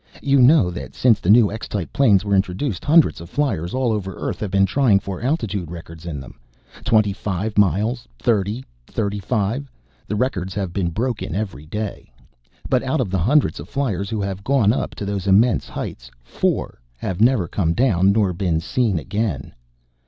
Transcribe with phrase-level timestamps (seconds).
[0.23, 3.91] "You know that since the new X type planes were introduced, hundreds of fliers all
[3.91, 6.39] over Earth have been trying for altitude records in them.
[6.83, 9.69] Twenty five miles thirty thirty five
[10.07, 12.11] the records have been broken every day.
[12.67, 16.09] But out of the hundreds of fliers who have gone up to those immense heights,
[16.23, 19.53] four have never come down nor been seen again!